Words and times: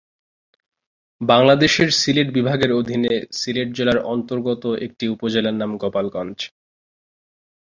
বাংলাদেশের 1.21 1.89
সিলেট 1.91 2.29
বিভাগের 2.33 2.71
অধীনে 2.71 3.13
সিলেট 3.31 3.69
জেলার 3.77 3.99
অন্তর্গত 4.13 4.63
একটি 4.85 5.05
উপজেলার 5.07 5.55
নাম 5.55 5.71
গোলাপগঞ্জ। 5.77 6.37